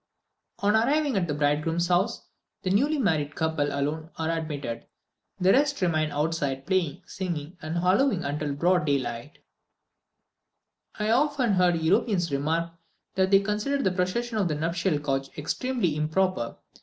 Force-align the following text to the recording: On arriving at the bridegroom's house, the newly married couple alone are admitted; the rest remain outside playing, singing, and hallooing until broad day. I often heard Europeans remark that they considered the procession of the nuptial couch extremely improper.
On 0.57 0.75
arriving 0.75 1.15
at 1.15 1.27
the 1.27 1.33
bridegroom's 1.35 1.87
house, 1.89 2.23
the 2.63 2.71
newly 2.71 2.97
married 2.97 3.35
couple 3.35 3.67
alone 3.67 4.09
are 4.17 4.31
admitted; 4.31 4.87
the 5.39 5.51
rest 5.51 5.79
remain 5.79 6.09
outside 6.09 6.65
playing, 6.65 7.03
singing, 7.05 7.55
and 7.61 7.77
hallooing 7.77 8.23
until 8.23 8.51
broad 8.55 8.83
day. 8.85 9.31
I 10.97 11.11
often 11.11 11.51
heard 11.53 11.75
Europeans 11.79 12.31
remark 12.31 12.71
that 13.13 13.29
they 13.29 13.41
considered 13.41 13.83
the 13.83 13.91
procession 13.91 14.37
of 14.39 14.47
the 14.47 14.55
nuptial 14.55 14.97
couch 14.97 15.29
extremely 15.37 15.95
improper. 15.95 16.57